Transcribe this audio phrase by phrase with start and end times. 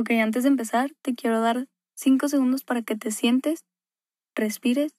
[0.00, 1.66] Ok, antes de empezar, te quiero dar
[1.96, 3.64] cinco segundos para que te sientes,
[4.36, 4.92] respires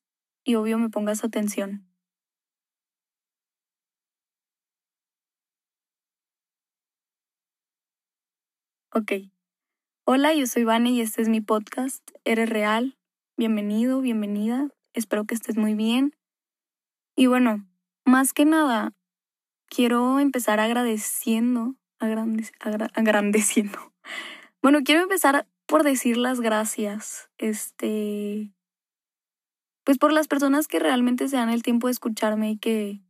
[0.43, 1.87] y obvio me pongas atención.
[8.93, 9.31] Ok.
[10.05, 12.03] Hola, yo soy Vane y este es mi podcast.
[12.25, 12.97] Eres real.
[13.37, 14.67] Bienvenido, bienvenida.
[14.91, 16.13] Espero que estés muy bien.
[17.15, 17.65] Y bueno,
[18.03, 18.91] más que nada,
[19.69, 23.93] quiero empezar agradeciendo, agradeciendo
[24.61, 27.29] bueno, quiero empezar por decir las gracias.
[27.37, 28.51] Este.
[29.85, 33.01] Pues por las personas que realmente se dan el tiempo de escucharme y que,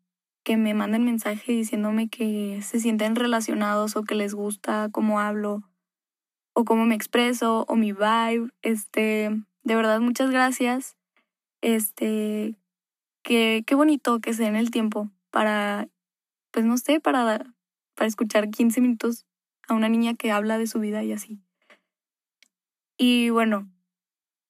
[0.44, 5.64] que me manden mensaje diciéndome que se sienten relacionados o que les gusta cómo hablo
[6.54, 8.52] o cómo me expreso o mi vibe.
[8.62, 9.30] Este,
[9.64, 10.96] de verdad, muchas gracias.
[11.62, 12.56] Este,
[13.24, 15.88] qué, qué bonito que se den el tiempo para,
[16.52, 17.54] pues no sé, para,
[17.96, 19.26] para escuchar 15 minutos
[19.70, 21.40] a una niña que habla de su vida y así.
[22.98, 23.70] Y bueno,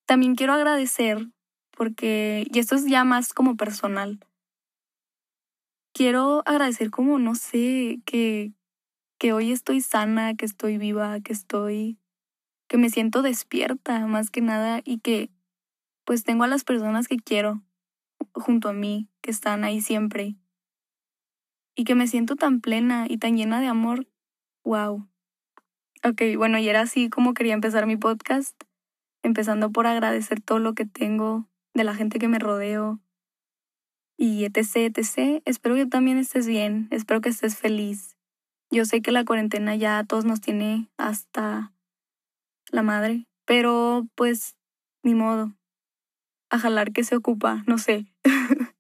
[0.06, 1.28] también quiero agradecer
[1.72, 4.20] porque, y esto es ya más como personal,
[5.94, 8.54] quiero agradecer como, no sé, que,
[9.20, 12.00] que hoy estoy sana, que estoy viva, que estoy,
[12.68, 15.30] que me siento despierta más que nada y que
[16.06, 17.62] pues tengo a las personas que quiero
[18.34, 20.36] junto a mí, que están ahí siempre.
[21.76, 24.08] Y que me siento tan plena y tan llena de amor.
[24.64, 25.09] Wow.
[26.04, 28.56] Ok, bueno, y era así como quería empezar mi podcast,
[29.22, 33.00] empezando por agradecer todo lo que tengo, de la gente que me rodeo,
[34.20, 35.42] y etc, etc.
[35.46, 38.18] Espero que también estés bien, espero que estés feliz.
[38.70, 41.74] Yo sé que la cuarentena ya a todos nos tiene hasta
[42.72, 44.56] la madre, pero pues
[45.04, 45.54] ni modo.
[46.50, 48.06] A jalar que se ocupa, no sé.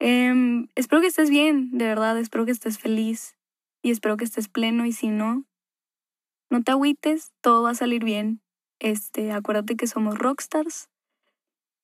[0.00, 3.36] Em, espero que estés bien, de verdad, espero que estés feliz
[3.82, 5.44] y espero que estés pleno y si no,
[6.50, 8.40] no te agüites, todo va a salir bien.
[8.80, 10.88] Este, acuérdate que somos rockstars.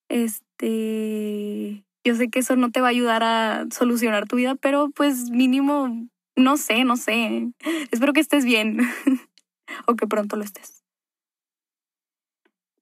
[0.08, 4.90] Este, yo sé que eso no te va a ayudar a solucionar tu vida, pero
[4.90, 7.52] pues mínimo, no sé, no sé.
[7.90, 8.78] Espero que estés bien
[9.86, 10.84] o que pronto lo estés.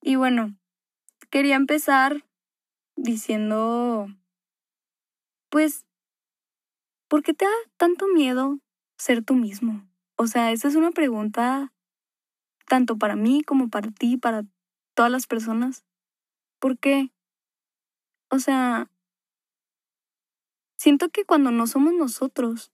[0.02, 0.56] Y bueno,
[1.30, 2.24] quería empezar
[2.96, 4.08] diciendo,
[5.48, 5.86] pues,
[7.08, 8.58] ¿por qué te da tanto miedo
[8.98, 9.86] ser tú mismo?
[10.22, 11.72] O sea, esa es una pregunta
[12.68, 14.44] tanto para mí como para ti, para
[14.94, 15.84] todas las personas.
[16.60, 17.10] ¿Por qué?
[18.30, 18.88] O sea,
[20.76, 22.70] siento que cuando no somos nosotros,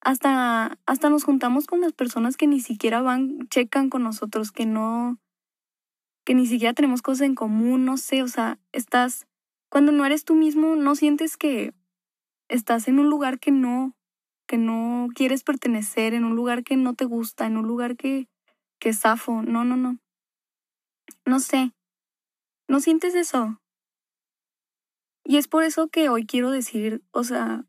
[0.00, 4.66] hasta, hasta nos juntamos con las personas que ni siquiera van, checan con nosotros, que
[4.66, 5.20] no,
[6.24, 9.28] que ni siquiera tenemos cosas en común, no sé, o sea, estás,
[9.68, 11.72] cuando no eres tú mismo, no sientes que
[12.48, 13.95] estás en un lugar que no,
[14.46, 18.28] que no quieres pertenecer, en un lugar que no te gusta, en un lugar que,
[18.78, 19.42] que zafo.
[19.42, 19.98] No, no, no.
[21.24, 21.72] No sé.
[22.68, 23.60] ¿No sientes eso?
[25.24, 27.64] Y es por eso que hoy quiero decir, o sea,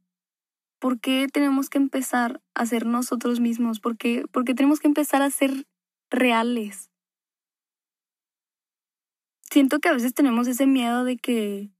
[0.79, 3.79] ¿por qué tenemos que empezar a ser nosotros mismos?
[3.79, 5.65] ¿Por qué, porque tenemos que empezar a ser
[6.11, 6.91] reales?
[9.49, 11.71] Siento que a veces tenemos ese miedo de que,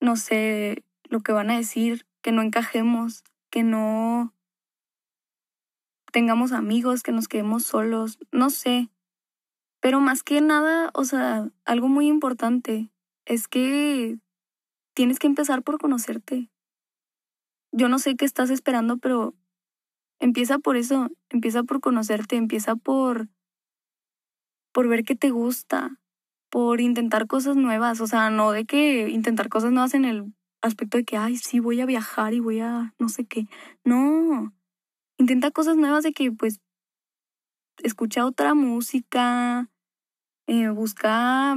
[0.00, 4.34] no sé, lo que van a decir, que no encajemos, que no
[6.12, 8.90] tengamos amigos, que nos quedemos solos, no sé.
[9.80, 12.90] Pero más que nada, o sea, algo muy importante
[13.24, 14.18] es que
[14.94, 16.50] tienes que empezar por conocerte.
[17.72, 19.34] Yo no sé qué estás esperando, pero
[20.18, 23.28] empieza por eso, empieza por conocerte, empieza por
[24.72, 25.98] por ver qué te gusta,
[26.50, 30.32] por intentar cosas nuevas, o sea, no de que intentar cosas nuevas en el
[30.62, 33.46] aspecto de que, ay, sí, voy a viajar y voy a no sé qué.
[33.84, 34.52] No,
[35.18, 36.60] intenta cosas nuevas de que, pues,
[37.82, 39.68] escucha otra música,
[40.46, 41.56] eh, busca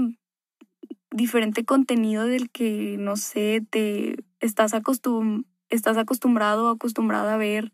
[1.11, 7.73] diferente contenido del que, no sé, te estás, acostum estás acostumbrado o acostumbrada a ver.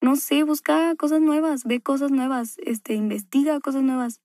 [0.00, 4.20] No sé, busca cosas nuevas, ve cosas nuevas, este, investiga cosas nuevas.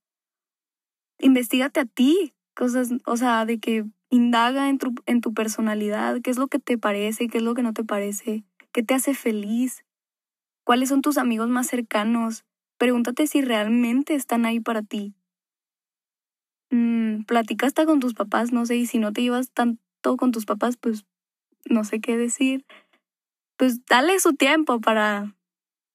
[1.18, 3.84] Investígate a ti, cosas, o sea, de que
[4.14, 7.54] Indaga en tu, en tu personalidad, qué es lo que te parece, qué es lo
[7.54, 9.84] que no te parece, qué te hace feliz,
[10.62, 12.44] cuáles son tus amigos más cercanos.
[12.78, 15.16] Pregúntate si realmente están ahí para ti.
[16.70, 20.30] Mm, platica hasta con tus papás, no sé, y si no te llevas tanto con
[20.30, 21.04] tus papás, pues
[21.68, 22.64] no sé qué decir.
[23.56, 25.34] Pues dale su tiempo para,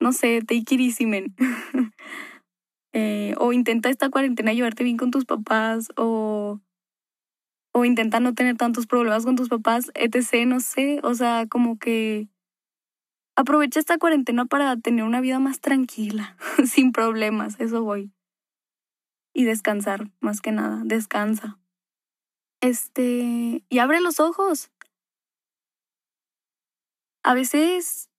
[0.01, 1.31] no sé, take it
[2.91, 6.59] eh, o intenta esta cuarentena llevarte bien con tus papás, o
[7.71, 11.77] o intenta no tener tantos problemas con tus papás, etc., no sé, o sea, como
[11.77, 12.27] que
[13.35, 16.35] aprovecha esta cuarentena para tener una vida más tranquila,
[16.65, 18.11] sin problemas, eso voy.
[19.33, 21.59] Y descansar, más que nada, descansa.
[22.61, 24.71] Este, y abre los ojos.
[27.23, 28.09] A veces,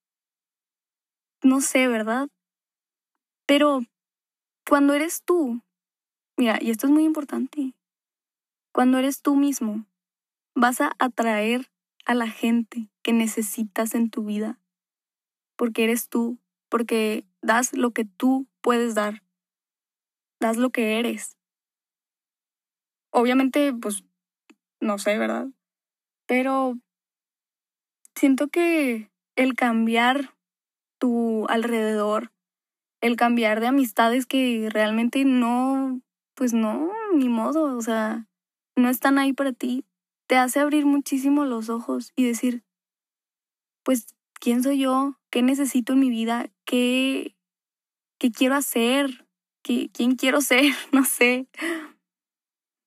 [1.42, 2.28] no sé, ¿verdad?
[3.46, 3.80] Pero
[4.68, 5.60] cuando eres tú,
[6.38, 7.74] mira, y esto es muy importante,
[8.80, 9.84] cuando eres tú mismo,
[10.54, 11.70] vas a atraer
[12.06, 14.58] a la gente que necesitas en tu vida,
[15.54, 16.38] porque eres tú,
[16.70, 19.22] porque das lo que tú puedes dar,
[20.40, 21.36] das lo que eres.
[23.10, 24.02] Obviamente, pues,
[24.80, 25.48] no sé, ¿verdad?
[26.26, 26.78] Pero
[28.14, 30.38] siento que el cambiar
[30.98, 32.32] tu alrededor,
[33.02, 36.00] el cambiar de amistades que realmente no,
[36.32, 38.26] pues no, ni modo, o sea,
[38.80, 39.84] no están ahí para ti,
[40.26, 42.64] te hace abrir muchísimo los ojos y decir,
[43.82, 45.18] pues, ¿quién soy yo?
[45.30, 46.50] ¿Qué necesito en mi vida?
[46.64, 47.36] ¿Qué,
[48.18, 49.26] qué quiero hacer?
[49.62, 50.72] ¿Qué, ¿Quién quiero ser?
[50.92, 51.46] No sé.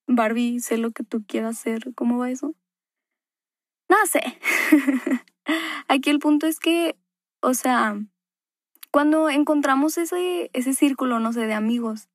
[0.06, 1.94] Barbie, sé lo que tú quieras hacer.
[1.94, 2.54] ¿Cómo va eso?
[3.88, 4.38] No sé.
[5.88, 6.96] Aquí el punto es que,
[7.40, 7.98] o sea,
[8.90, 12.08] cuando encontramos ese, ese círculo, no sé, de amigos,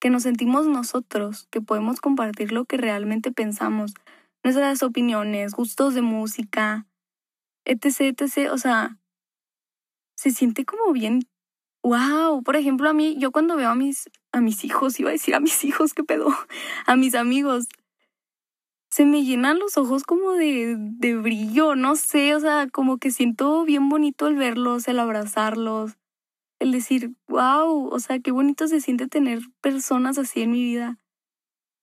[0.00, 3.94] que nos sentimos nosotros, que podemos compartir lo que realmente pensamos,
[4.42, 6.86] nuestras opiniones, gustos de música,
[7.66, 8.98] etc, etc, o sea,
[10.16, 11.20] se siente como bien,
[11.82, 15.12] wow, por ejemplo, a mí, yo cuando veo a mis, a mis hijos, iba a
[15.12, 16.28] decir a mis hijos, qué pedo,
[16.86, 17.68] a mis amigos,
[18.90, 23.10] se me llenan los ojos como de, de brillo, no sé, o sea, como que
[23.10, 25.96] siento bien bonito el verlos, el abrazarlos,
[26.60, 30.98] el decir, wow, o sea, qué bonito se siente tener personas así en mi vida.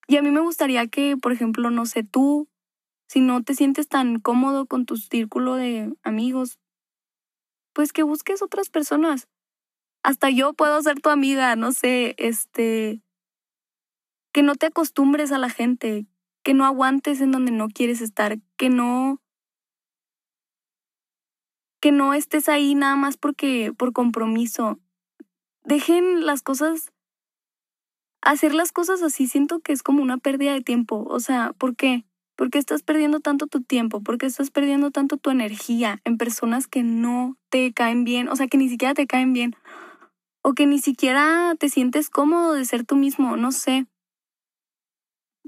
[0.07, 2.47] Y a mí me gustaría que, por ejemplo, no sé, tú,
[3.09, 6.59] si no te sientes tan cómodo con tu círculo de amigos,
[7.74, 9.27] pues que busques otras personas.
[10.03, 13.01] Hasta yo puedo ser tu amiga, no sé, este,
[14.31, 16.06] que no te acostumbres a la gente,
[16.44, 19.21] que no aguantes en donde no quieres estar, que no
[21.88, 24.78] que no estés ahí nada más porque por compromiso.
[25.63, 26.92] Dejen las cosas
[28.22, 31.78] hacer las cosas así siento que es como una pérdida de tiempo, o sea, ¿por
[31.78, 32.04] qué?
[32.36, 36.84] Porque estás perdiendo tanto tu tiempo, porque estás perdiendo tanto tu energía en personas que
[36.84, 39.56] no te caen bien, o sea, que ni siquiera te caen bien
[40.42, 43.88] o que ni siquiera te sientes cómodo de ser tú mismo, no sé.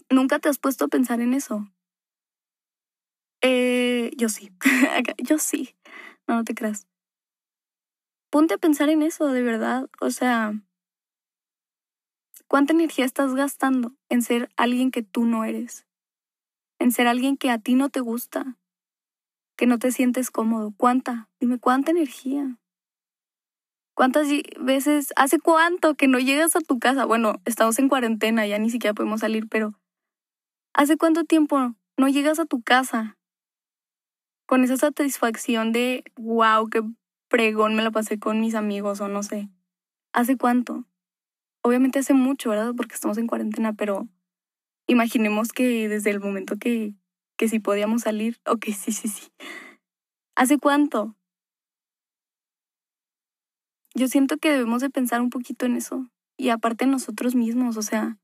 [0.09, 1.67] ¿Nunca te has puesto a pensar en eso?
[3.41, 4.51] Eh, yo sí,
[5.17, 5.75] yo sí.
[6.29, 6.87] No, no te creas.
[8.29, 9.89] Ponte a pensar en eso, de verdad.
[9.99, 10.53] O sea,
[12.47, 15.87] ¿cuánta energía estás gastando en ser alguien que tú no eres?
[16.77, 18.59] En ser alguien que a ti no te gusta,
[19.57, 20.71] que no te sientes cómodo.
[20.77, 21.29] ¿Cuánta?
[21.39, 22.59] Dime, ¿cuánta energía?
[23.95, 24.27] ¿Cuántas
[24.61, 27.05] veces, hace cuánto que no llegas a tu casa?
[27.05, 29.73] Bueno, estamos en cuarentena, ya ni siquiera podemos salir, pero
[30.75, 33.18] ¿hace cuánto tiempo no llegas a tu casa
[34.49, 36.81] con esa satisfacción de, wow, qué
[37.27, 39.47] pregón me la pasé con mis amigos o no sé.
[40.11, 40.87] ¿Hace cuánto?
[41.61, 42.73] Obviamente hace mucho, ¿verdad?
[42.75, 44.07] Porque estamos en cuarentena, pero
[44.87, 46.95] imaginemos que desde el momento que,
[47.37, 49.27] que sí podíamos salir, ok, sí, sí, sí.
[50.35, 51.15] ¿Hace cuánto?
[53.93, 56.09] Yo siento que debemos de pensar un poquito en eso.
[56.37, 58.17] Y aparte nosotros mismos, o sea,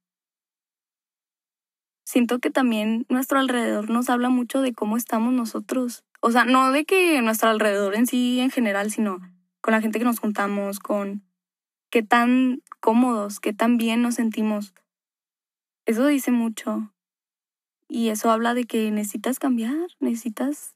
[2.03, 6.03] siento que también nuestro alrededor nos habla mucho de cómo estamos nosotros.
[6.21, 9.19] O sea, no de que nuestro alrededor en sí en general, sino
[9.61, 11.23] con la gente que nos juntamos, con
[11.89, 14.73] qué tan cómodos, qué tan bien nos sentimos.
[15.85, 16.93] Eso dice mucho.
[17.87, 20.75] Y eso habla de que necesitas cambiar, necesitas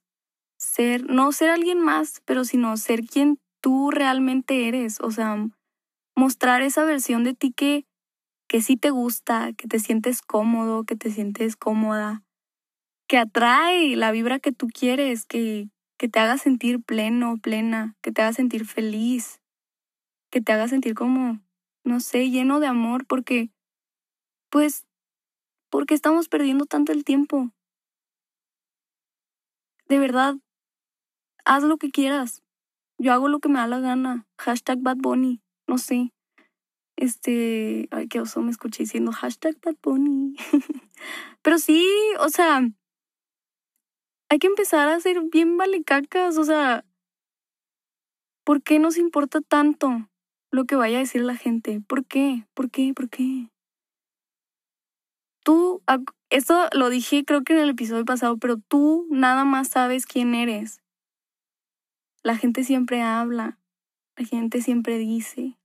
[0.58, 5.00] ser, no ser alguien más, pero sino ser quien tú realmente eres.
[5.02, 5.48] O sea,
[6.16, 7.86] mostrar esa versión de ti que,
[8.48, 12.24] que sí te gusta, que te sientes cómodo, que te sientes cómoda,
[13.10, 18.12] que atrae la vibra que tú quieres, que, que te haga sentir pleno, plena, que
[18.12, 19.42] te haga sentir feliz,
[20.30, 21.42] que te haga sentir como,
[21.84, 23.50] no sé, lleno de amor, porque,
[24.52, 24.86] pues,
[25.72, 27.52] porque estamos perdiendo tanto el tiempo.
[29.88, 30.36] De verdad,
[31.46, 32.44] haz lo que quieras.
[33.00, 34.28] Yo hago lo que me da la gana.
[34.38, 35.42] Hashtag Bad Bunny.
[35.68, 36.14] No sé.
[36.96, 37.88] Este.
[37.90, 40.36] Ay, qué oso me escuché diciendo hashtag Bad Bunny.
[41.42, 41.88] Pero sí,
[42.20, 42.62] o sea,
[44.30, 46.86] hay que empezar a ser bien valecacas, o sea,
[48.46, 50.08] ¿por qué nos importa tanto
[50.52, 51.82] lo que vaya a decir la gente?
[51.82, 52.46] ¿Por qué?
[52.54, 52.94] ¿Por qué?
[52.94, 53.50] ¿Por qué?
[55.44, 55.82] Tú,
[56.30, 60.36] esto lo dije creo que en el episodio pasado, pero tú nada más sabes quién
[60.36, 60.82] eres.
[62.22, 63.58] La gente siempre habla,
[64.16, 65.58] la gente siempre dice.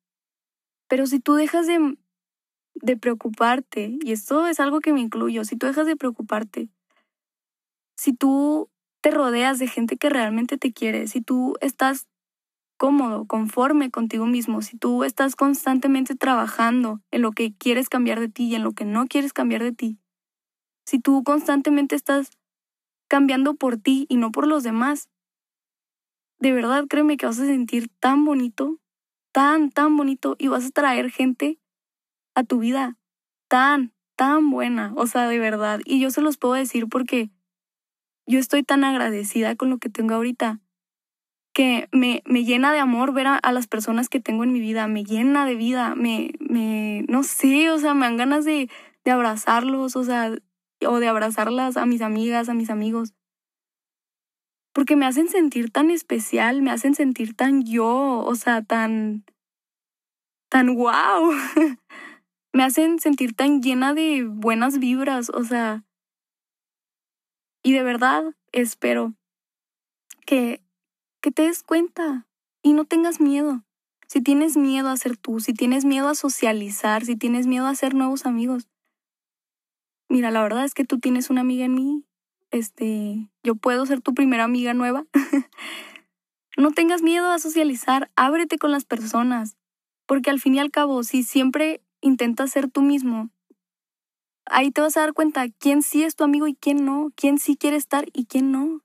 [0.89, 1.99] Pero si tú dejas de,
[2.77, 6.71] de preocuparte, y esto es algo que me incluyo, si tú dejas de preocuparte,
[8.05, 8.71] si tú
[9.03, 12.07] te rodeas de gente que realmente te quiere, si tú estás
[12.77, 18.29] cómodo, conforme contigo mismo, si tú estás constantemente trabajando en lo que quieres cambiar de
[18.29, 19.99] ti y en lo que no quieres cambiar de ti,
[20.85, 22.29] si tú constantemente estás
[23.09, 25.09] cambiando por ti y no por los demás,
[26.41, 28.81] de verdad créeme que vas a sentir tan bonito,
[29.33, 31.59] tan, tan bonito y vas a traer gente
[32.35, 32.99] a tu vida
[33.49, 35.81] tan, tan buena, o sea, de verdad.
[35.87, 37.31] Y yo se los puedo decir porque
[38.27, 40.61] yo estoy tan agradecida con lo que tengo ahorita
[41.55, 44.89] que me, me llena de amor ver a, las personas que tengo en mi vida,
[44.89, 48.69] me llena de vida, me, me, no sé, o sea, me dan ganas de,
[49.05, 50.37] de abrazarlos, o sea,
[50.85, 53.15] o de abrazarlas a mis amigas, a mis amigos.
[54.73, 59.25] Porque me hacen sentir tan especial, me hacen sentir tan yo, o sea, tan,
[60.49, 61.31] tan wow.
[62.53, 65.85] me hacen sentir tan llena de buenas vibras, o sea,
[67.65, 69.15] y de verdad espero
[70.25, 70.65] que
[71.25, 72.27] que te des cuenta
[72.61, 73.65] y no tengas miedo.
[74.09, 77.71] Si tienes miedo a ser tú, si tienes miedo a socializar, si tienes miedo a
[77.71, 78.69] hacer nuevos amigos,
[80.11, 82.05] mira, la verdad es que tú tienes una amiga en mí.
[82.51, 85.07] Este, yo puedo ser tu primera amiga nueva.
[86.59, 89.57] no tengas miedo a socializar, ábrete con las personas,
[90.05, 93.31] porque al fin y al cabo, si siempre intentas ser tú mismo,
[94.47, 97.39] ahí te vas a dar cuenta quién sí es tu amigo y quién no, quién
[97.39, 98.85] sí quiere estar y quién no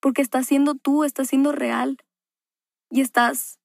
[0.00, 1.98] porque estás siendo tú, estás siendo real
[2.90, 3.58] y estás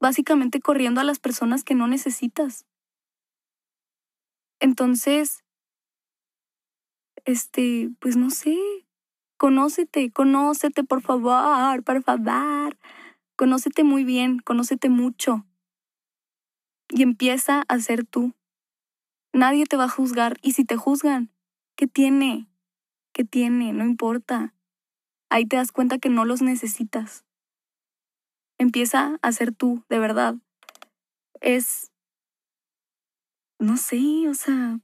[0.00, 2.66] básicamente corriendo a las personas que no necesitas.
[4.60, 5.44] Entonces,
[7.24, 8.58] este, pues no sé,
[9.36, 12.76] conócete, conócete, por favor, por favor.
[13.36, 15.46] Conócete muy bien, conócete mucho.
[16.88, 18.34] Y empieza a ser tú.
[19.34, 20.38] Nadie te va a juzgar.
[20.40, 21.30] Y si te juzgan,
[21.76, 22.48] ¿qué tiene?
[23.12, 23.74] ¿Qué tiene?
[23.74, 24.54] No importa
[25.34, 27.24] ahí te das cuenta que no los necesitas.
[28.56, 30.36] Empieza a ser tú, de verdad.
[31.40, 31.90] Es,
[33.58, 34.78] no sé, o sea,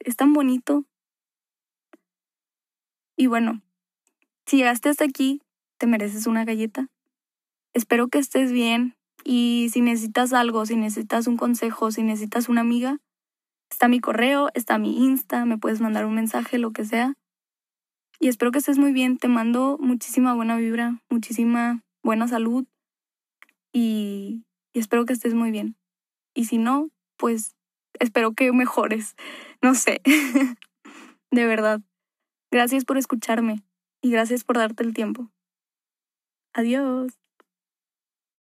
[0.00, 0.84] es tan bonito.
[3.16, 3.62] Y bueno,
[4.44, 5.40] si llegaste hasta aquí,
[5.78, 6.88] te mereces una galleta.
[7.72, 12.60] Espero que estés bien y si necesitas algo, si necesitas un consejo, si necesitas una
[12.60, 13.00] amiga,
[13.70, 17.14] está mi correo, está mi Insta, me puedes mandar un mensaje, lo que sea
[18.20, 19.18] y espero que estés muy bien.
[19.18, 22.66] Te mando muchísima buena vibra, muchísima buena salud
[23.72, 24.44] y,
[24.74, 25.76] espero que estés muy bien.
[26.34, 27.54] Y si no, pues
[27.98, 29.14] espero que mejores.
[29.60, 30.00] No sé.
[31.32, 31.80] de verdad.
[32.52, 33.64] Gracias por escucharme
[34.00, 35.32] y gracias por darte el tiempo.
[36.52, 37.18] Adiós.